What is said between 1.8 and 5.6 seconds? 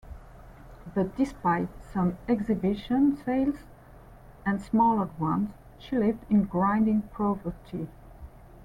some exhibitions, sales, and smaller grants,